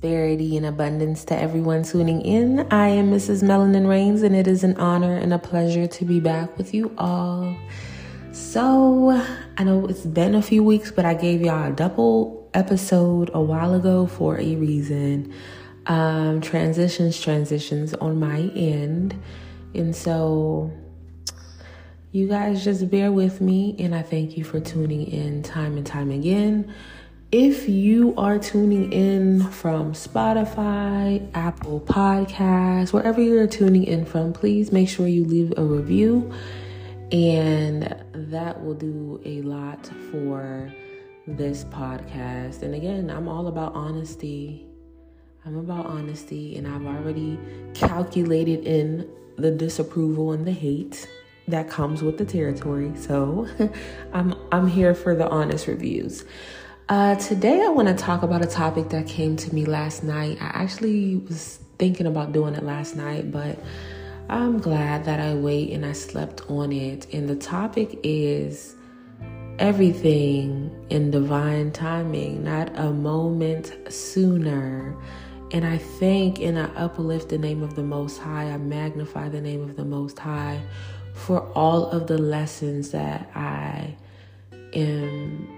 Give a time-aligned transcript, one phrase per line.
[0.00, 2.60] prosperity and abundance to everyone tuning in.
[2.70, 3.42] I am Mrs.
[3.42, 6.94] Melanin Rains, and it is an honor and a pleasure to be back with you
[6.96, 7.56] all.
[8.30, 9.20] So,
[9.56, 13.40] I know it's been a few weeks, but I gave y'all a double episode a
[13.40, 15.34] while ago for a reason.
[15.86, 19.20] Um, transitions, transitions on my end.
[19.74, 20.70] And so,
[22.12, 25.84] you guys just bear with me, and I thank you for tuning in time and
[25.84, 26.72] time again.
[27.30, 34.72] If you are tuning in from Spotify, Apple Podcasts, wherever you're tuning in from, please
[34.72, 36.32] make sure you leave a review.
[37.12, 40.72] And that will do a lot for
[41.26, 42.62] this podcast.
[42.62, 44.66] And again, I'm all about honesty.
[45.44, 47.38] I'm about honesty, and I've already
[47.74, 49.06] calculated in
[49.36, 51.06] the disapproval and the hate
[51.46, 52.92] that comes with the territory.
[52.96, 53.46] So
[54.14, 56.24] I'm I'm here for the honest reviews.
[56.88, 60.38] Uh, today, I want to talk about a topic that came to me last night.
[60.40, 63.58] I actually was thinking about doing it last night, but
[64.30, 67.06] I'm glad that I wait and I slept on it.
[67.12, 68.74] And the topic is
[69.58, 74.96] everything in divine timing, not a moment sooner.
[75.52, 78.44] And I thank and I uplift the name of the Most High.
[78.44, 80.62] I magnify the name of the Most High
[81.12, 83.94] for all of the lessons that I
[84.72, 85.57] am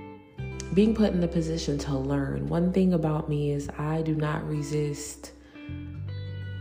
[0.74, 2.48] being put in the position to learn.
[2.48, 5.32] One thing about me is I do not resist.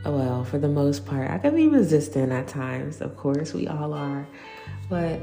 [0.05, 3.01] Well, for the most part, I can be resistant at times.
[3.01, 4.27] Of course, we all are,
[4.89, 5.19] but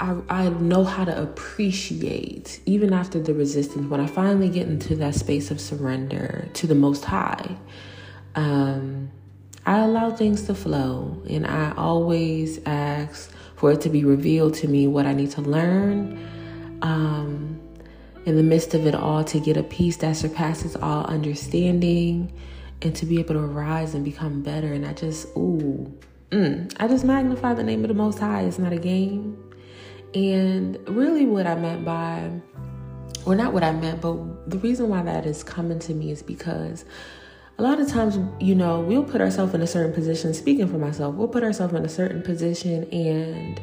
[0.00, 3.90] I, I know how to appreciate even after the resistance.
[3.90, 7.56] When I finally get into that space of surrender to the Most High,
[8.34, 9.10] um,
[9.66, 14.68] I allow things to flow, and I always ask for it to be revealed to
[14.68, 16.18] me what I need to learn.
[16.82, 17.60] Um,
[18.26, 22.32] in the midst of it all to get a peace that surpasses all understanding
[22.82, 24.72] and to be able to rise and become better.
[24.72, 25.92] And I just, ooh,
[26.30, 28.42] mm, I just magnify the name of the Most High.
[28.42, 29.38] It's not a game.
[30.14, 32.30] And really, what I meant by,
[33.26, 36.22] or not what I meant, but the reason why that is coming to me is
[36.22, 36.84] because
[37.58, 40.78] a lot of times, you know, we'll put ourselves in a certain position, speaking for
[40.78, 43.60] myself, we'll put ourselves in a certain position and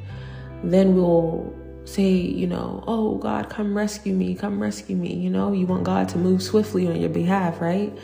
[0.64, 1.54] then we'll
[1.86, 5.14] say, you know, oh, God, come rescue me, come rescue me.
[5.16, 7.98] You know, you want God to move swiftly on your behalf, right?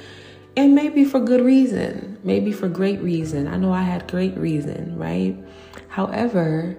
[0.55, 3.47] And maybe for good reason, maybe for great reason.
[3.47, 5.37] I know I had great reason, right?
[5.87, 6.77] However,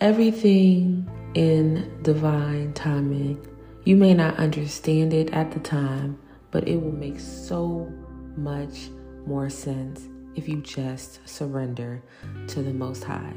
[0.00, 3.46] everything in divine timing,
[3.84, 6.18] you may not understand it at the time,
[6.50, 7.90] but it will make so
[8.36, 8.90] much
[9.26, 12.02] more sense if you just surrender
[12.48, 13.34] to the Most High.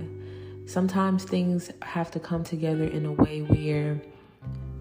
[0.68, 4.02] Sometimes things have to come together in a way where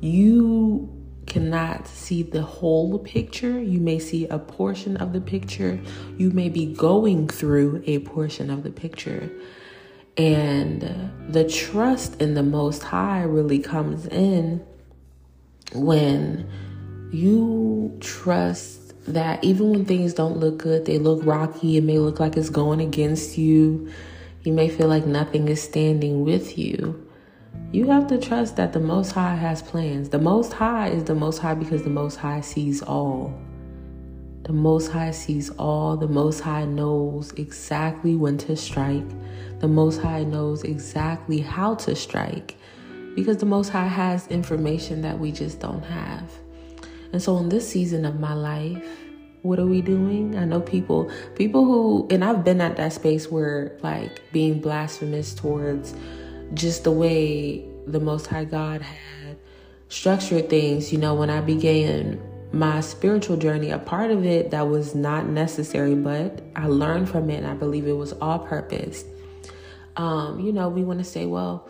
[0.00, 0.92] you
[1.26, 3.60] cannot see the whole picture.
[3.60, 5.80] You may see a portion of the picture.
[6.16, 9.30] You may be going through a portion of the picture.
[10.16, 14.66] And the trust in the Most High really comes in
[15.72, 16.50] when
[17.12, 22.18] you trust that even when things don't look good, they look rocky, it may look
[22.18, 23.88] like it's going against you
[24.46, 27.06] you may feel like nothing is standing with you.
[27.72, 30.08] You have to trust that the Most High has plans.
[30.08, 33.34] The Most High is the Most High because the Most High sees all.
[34.44, 35.96] The Most High sees all.
[35.96, 39.08] The Most High knows exactly when to strike.
[39.58, 42.56] The Most High knows exactly how to strike
[43.16, 46.30] because the Most High has information that we just don't have.
[47.12, 49.05] And so, in this season of my life,
[49.46, 50.36] what are we doing?
[50.36, 55.34] I know people, people who, and I've been at that space where like being blasphemous
[55.34, 55.94] towards
[56.54, 59.36] just the way the Most High God had
[59.88, 60.92] structured things.
[60.92, 62.20] You know, when I began
[62.52, 67.30] my spiritual journey, a part of it that was not necessary, but I learned from
[67.30, 69.04] it and I believe it was all purpose.
[69.96, 71.68] Um, you know, we want to say, well,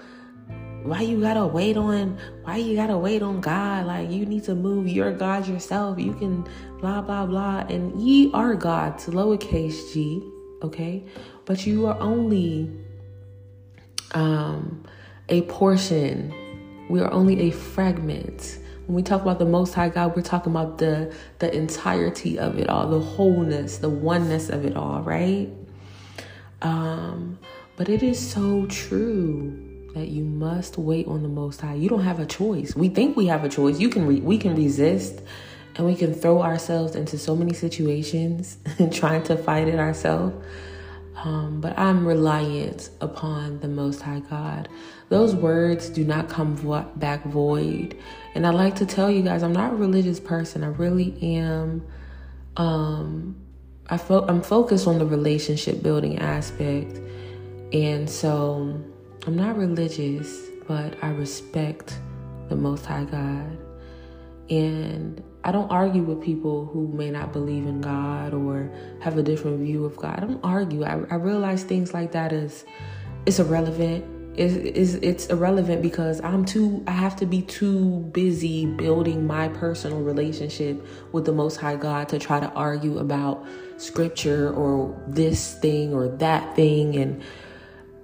[0.87, 3.87] why you gotta wait on why you gotta wait on God?
[3.87, 5.99] Like you need to move your God yourself.
[5.99, 6.47] You can
[6.81, 7.67] blah blah blah.
[7.69, 10.23] And ye are gods, lowercase g,
[10.63, 11.05] okay?
[11.45, 12.71] But you are only
[14.13, 14.85] um
[15.29, 16.33] a portion.
[16.89, 18.59] We are only a fragment.
[18.87, 22.59] When we talk about the most high God, we're talking about the the entirety of
[22.59, 25.49] it all, the wholeness, the oneness of it all, right?
[26.63, 27.39] Um,
[27.77, 29.66] but it is so true
[29.97, 31.75] that you must wait on the most high.
[31.75, 32.77] You don't have a choice.
[32.77, 33.81] We think we have a choice.
[33.81, 35.21] You can re- we can resist
[35.75, 40.37] and we can throw ourselves into so many situations and trying to fight it ourselves.
[41.17, 44.69] Um, but I'm reliant upon the Most High God.
[45.09, 47.97] Those words do not come vo- back void.
[48.35, 50.63] And I like to tell you guys, I'm not a religious person.
[50.63, 51.83] I really am
[52.59, 53.37] um,
[53.89, 56.99] I fo- I'm focused on the relationship building aspect,
[57.73, 58.81] and so
[59.27, 61.99] I'm not religious, but I respect
[62.49, 63.59] the Most High God,
[64.49, 68.71] and I don't argue with people who may not believe in God or
[69.01, 70.17] have a different view of God.
[70.19, 70.85] I don't argue.
[70.85, 72.65] I, I realize things like that is
[73.27, 74.05] it's irrelevant.
[74.39, 80.03] It's, it's irrelevant because I'm too I have to be too busy building my personal
[80.03, 83.45] relationship with the most high God to try to argue about
[83.79, 87.23] scripture or this thing or that thing and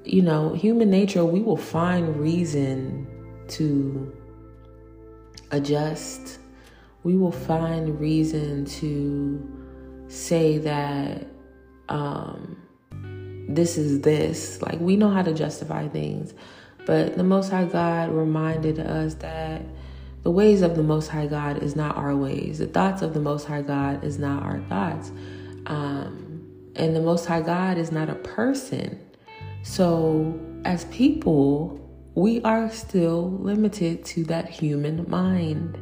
[0.05, 3.07] you know, human nature we will find reason
[3.49, 4.13] to
[5.51, 6.39] adjust
[7.03, 9.51] we will find reason to
[10.09, 11.27] say that
[11.89, 12.63] um,
[13.49, 14.63] this is this.
[14.63, 16.33] Like, we know how to justify things.
[16.87, 19.63] But the Most High God reminded us that
[20.23, 22.59] the ways of the Most High God is not our ways.
[22.59, 25.11] The thoughts of the Most High God is not our thoughts.
[25.67, 26.45] Um,
[26.77, 29.01] and the Most High God is not a person.
[29.63, 31.79] So, as people,
[32.15, 35.79] we are still limited to that human mind.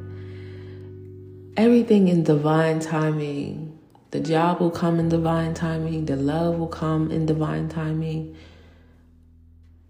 [1.57, 3.79] Everything in divine timing.
[4.11, 8.37] The job will come in divine timing, the love will come in divine timing,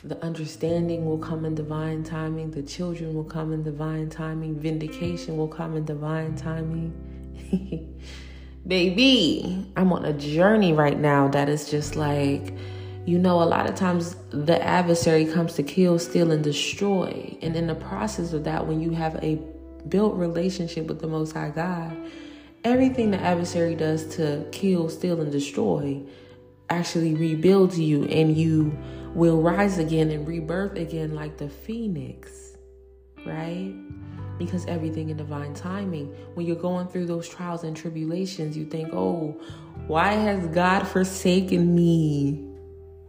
[0.05, 5.39] the understanding will come in divine timing, the children will come in divine timing, vindication
[5.39, 6.93] will come in divine timing.
[8.67, 12.55] Baby, I'm on a journey right now that is just like,
[13.07, 17.37] you know, a lot of times the adversary comes to kill, steal, and destroy.
[17.43, 19.41] And in the process of that, when you have a
[19.89, 21.97] built relationship with the Most High God,
[22.65, 26.03] everything the adversary does to kill, steal, and destroy
[26.69, 28.77] actually rebuilds you, and you
[29.15, 32.57] will rise again and rebirth again like the phoenix,
[33.27, 33.75] right?
[34.39, 36.15] Because everything in divine timing.
[36.35, 39.41] When you're going through those trials and tribulations, you think, oh,
[39.89, 42.50] why has God forsaken me?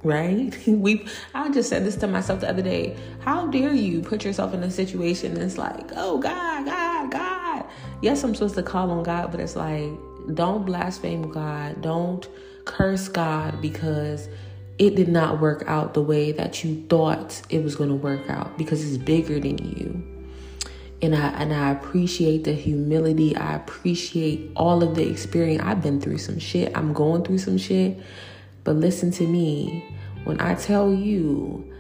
[0.04, 0.56] Right?
[0.68, 2.96] We I just said this to myself the other day.
[3.20, 7.66] How dare you put yourself in a situation that's like, oh God, God, God.
[8.02, 9.92] Yes, I'm supposed to call on God, but it's like,
[10.34, 11.82] don't blaspheme God.
[11.82, 12.28] Don't
[12.66, 14.28] curse God because
[14.78, 18.30] it did not work out the way that you thought it was going to work
[18.30, 20.08] out because it's bigger than you.
[21.04, 23.36] And I and I appreciate the humility.
[23.36, 25.64] I appreciate all of the experience.
[25.64, 26.76] I've been through some shit.
[26.76, 28.00] I'm going through some shit.
[28.64, 29.86] But listen to me.
[30.24, 31.72] When I tell you,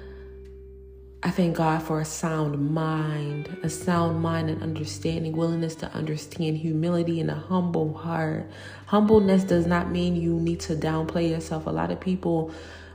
[1.23, 6.57] I thank God for a sound mind, a sound mind and understanding, willingness to understand,
[6.57, 8.49] humility, and a humble heart.
[8.87, 11.67] Humbleness does not mean you need to downplay yourself.
[11.67, 12.51] A lot of people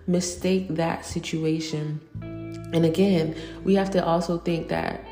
[0.08, 2.00] mistake that situation.
[2.72, 5.04] And again, we have to also think that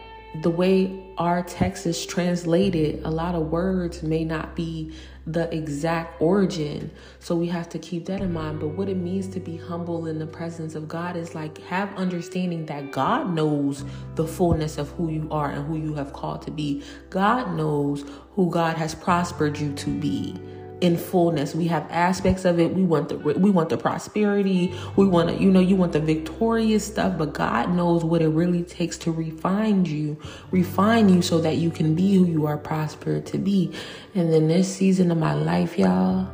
[0.42, 4.92] the way our text is translated, a lot of words may not be
[5.26, 6.90] the exact origin.
[7.20, 8.60] So we have to keep that in mind.
[8.60, 11.94] But what it means to be humble in the presence of God is like have
[11.96, 13.84] understanding that God knows
[14.16, 16.82] the fullness of who you are and who you have called to be.
[17.10, 20.34] God knows who God has prospered you to be
[20.80, 21.54] in fullness.
[21.54, 22.74] We have aspects of it.
[22.74, 24.74] We want the we want the prosperity.
[24.96, 28.28] We want to, you know, you want the victorious stuff, but God knows what it
[28.28, 30.18] really takes to refine you,
[30.50, 33.72] refine you so that you can be who you are prospered to be.
[34.14, 36.28] And then this season of my life, y'all,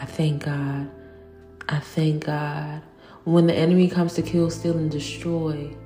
[0.00, 0.90] I thank God.
[1.68, 2.82] I thank God.
[3.24, 5.76] When the enemy comes to kill, steal, and destroy,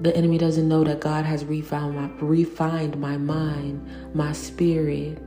[0.00, 5.18] the enemy doesn't know that God has refined my, refined my mind, my spirit,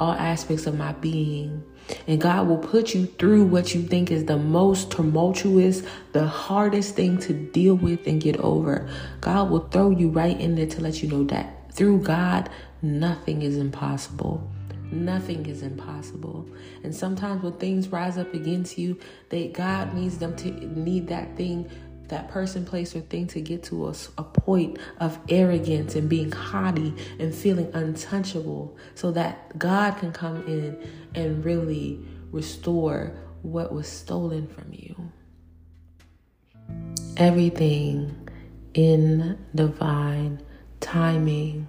[0.00, 1.62] all aspects of my being.
[2.06, 6.94] And God will put you through what you think is the most tumultuous, the hardest
[6.94, 8.88] thing to deal with and get over.
[9.20, 12.48] God will throw you right in there to let you know that through God,
[12.82, 14.48] nothing is impossible.
[14.92, 16.48] Nothing is impossible.
[16.82, 21.36] And sometimes when things rise up against you, that God needs them to need that
[21.36, 21.70] thing
[22.10, 26.30] that person, place, or thing to get to a, a point of arrogance and being
[26.30, 30.78] haughty and feeling untouchable so that God can come in
[31.14, 32.00] and really
[32.30, 35.10] restore what was stolen from you.
[37.16, 38.28] Everything
[38.74, 40.42] in divine
[40.80, 41.68] timing.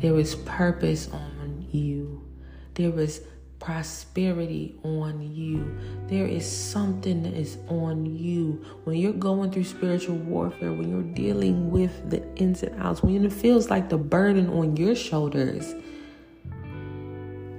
[0.00, 2.26] There is purpose on you.
[2.74, 3.22] There is
[3.60, 5.78] prosperity on you.
[6.08, 8.64] There is something that is on you.
[8.84, 13.24] When you're going through spiritual warfare, when you're dealing with the ins and outs, when
[13.24, 15.74] it feels like the burden on your shoulders,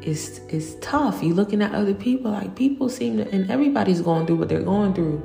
[0.02, 1.22] it's, it's tough.
[1.22, 4.64] You're looking at other people like people seem to, and everybody's going through what they're
[4.64, 5.22] going through,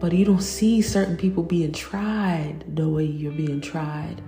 [0.00, 4.20] but you don't see certain people being tried the way you're being tried.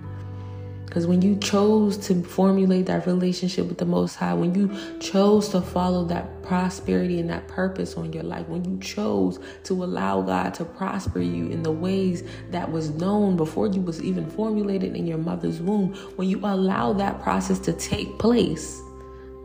[0.95, 5.49] Because when you chose to formulate that relationship with the Most High, when you chose
[5.49, 10.21] to follow that prosperity and that purpose on your life, when you chose to allow
[10.21, 14.95] God to prosper you in the ways that was known before you was even formulated
[14.95, 18.81] in your mother's womb, when you allow that process to take place,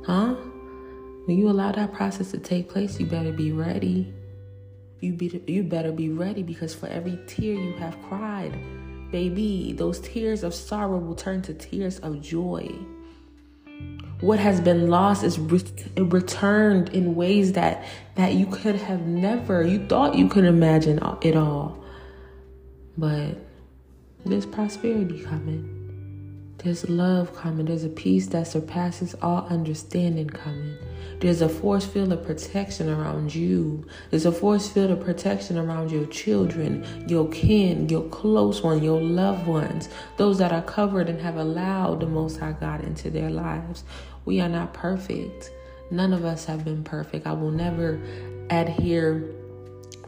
[0.06, 0.34] huh?
[1.24, 4.14] When you allow that process to take place, you better be ready.
[5.00, 8.56] You be you better be ready because for every tear you have cried,
[9.10, 12.68] baby, those tears of sorrow will turn to tears of joy.
[14.20, 15.62] What has been lost is re-
[15.96, 17.84] returned in ways that
[18.16, 21.82] that you could have never, you thought you could imagine it all.
[22.98, 23.38] But
[24.26, 25.79] there's prosperity coming.
[26.62, 27.64] There's love coming.
[27.64, 30.76] There's a peace that surpasses all understanding coming.
[31.20, 33.86] There's a force field of protection around you.
[34.10, 39.00] There's a force field of protection around your children, your kin, your close ones, your
[39.00, 39.88] loved ones,
[40.18, 43.82] those that are covered and have allowed the Most High God into their lives.
[44.26, 45.50] We are not perfect.
[45.90, 47.26] None of us have been perfect.
[47.26, 47.98] I will never
[48.50, 49.34] adhere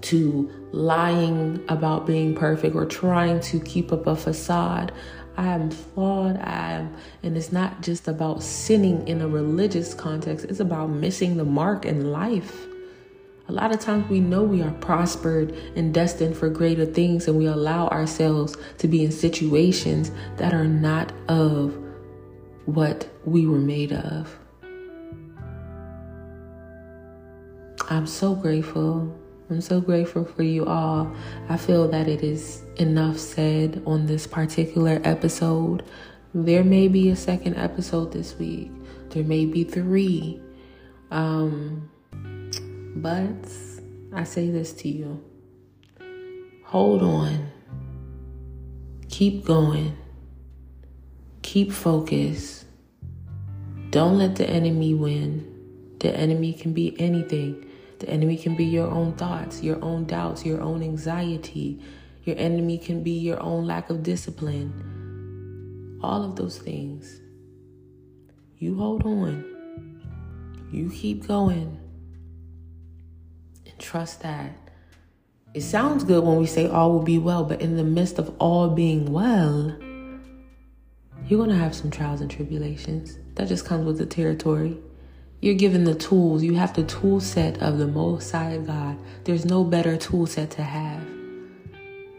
[0.02, 4.92] to lying about being perfect or trying to keep up a facade.
[5.36, 6.36] I am flawed.
[6.36, 11.36] I am, and it's not just about sinning in a religious context, it's about missing
[11.36, 12.66] the mark in life.
[13.48, 17.36] A lot of times we know we are prospered and destined for greater things, and
[17.36, 21.76] we allow ourselves to be in situations that are not of
[22.66, 24.38] what we were made of.
[27.90, 29.18] I'm so grateful
[29.52, 31.14] I'm so grateful for you all.
[31.50, 35.84] I feel that it is enough said on this particular episode.
[36.32, 38.70] There may be a second episode this week,
[39.10, 40.40] there may be three.
[41.10, 41.90] Um,
[42.96, 43.46] but
[44.14, 45.22] I say this to you
[46.64, 47.50] hold on,
[49.10, 49.94] keep going,
[51.42, 52.64] keep focused.
[53.90, 55.46] Don't let the enemy win.
[56.00, 57.66] The enemy can be anything.
[58.02, 61.80] The enemy can be your own thoughts, your own doubts, your own anxiety.
[62.24, 66.00] Your enemy can be your own lack of discipline.
[66.02, 67.20] All of those things.
[68.58, 69.44] You hold on.
[70.72, 71.78] You keep going.
[73.66, 74.50] And trust that.
[75.54, 78.34] It sounds good when we say all will be well, but in the midst of
[78.40, 79.78] all being well,
[81.28, 83.16] you're going to have some trials and tribulations.
[83.36, 84.76] That just comes with the territory.
[85.42, 86.44] You're given the tools.
[86.44, 88.96] You have the tool set of the Most High God.
[89.24, 91.04] There's no better tool set to have.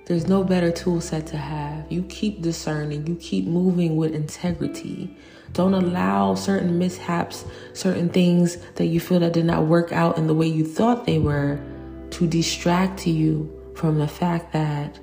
[0.05, 1.89] There's no better tool set to have.
[1.89, 3.07] You keep discerning.
[3.07, 5.15] You keep moving with integrity.
[5.53, 10.27] Don't allow certain mishaps, certain things that you feel that did not work out in
[10.27, 11.61] the way you thought they were
[12.09, 14.99] to distract you from the fact that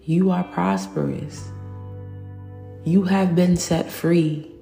[0.00, 1.50] you are prosperous.
[2.84, 4.57] You have been set free.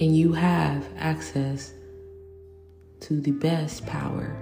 [0.00, 1.72] And you have access
[3.00, 4.36] to the best power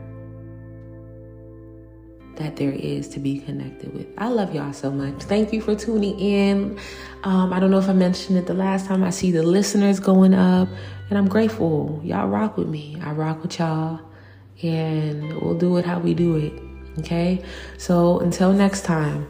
[2.36, 4.06] that there is to be connected with.
[4.18, 5.22] I love y'all so much.
[5.22, 6.78] Thank you for tuning in.
[7.24, 9.02] Um, I don't know if I mentioned it the last time.
[9.02, 10.68] I see the listeners going up,
[11.08, 12.00] and I'm grateful.
[12.04, 12.98] Y'all rock with me.
[13.02, 14.00] I rock with y'all,
[14.62, 16.52] and we'll do it how we do it.
[16.98, 17.42] Okay?
[17.78, 19.28] So until next time.